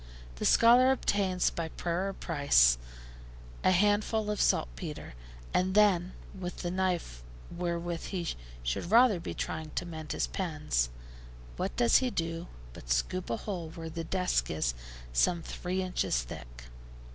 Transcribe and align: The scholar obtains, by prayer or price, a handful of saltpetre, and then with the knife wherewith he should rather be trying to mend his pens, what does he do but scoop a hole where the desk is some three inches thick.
The 0.37 0.45
scholar 0.45 0.91
obtains, 0.91 1.51
by 1.51 1.67
prayer 1.69 2.07
or 2.09 2.13
price, 2.13 2.79
a 3.63 3.69
handful 3.69 4.31
of 4.31 4.41
saltpetre, 4.41 5.13
and 5.53 5.75
then 5.75 6.13
with 6.33 6.61
the 6.63 6.71
knife 6.71 7.21
wherewith 7.51 8.05
he 8.05 8.27
should 8.63 8.89
rather 8.89 9.19
be 9.19 9.35
trying 9.35 9.69
to 9.75 9.85
mend 9.85 10.13
his 10.13 10.25
pens, 10.25 10.89
what 11.55 11.75
does 11.75 11.97
he 11.97 12.09
do 12.09 12.47
but 12.73 12.89
scoop 12.89 13.29
a 13.29 13.37
hole 13.37 13.69
where 13.75 13.91
the 13.91 14.03
desk 14.03 14.49
is 14.49 14.73
some 15.13 15.43
three 15.43 15.83
inches 15.83 16.23
thick. 16.23 16.63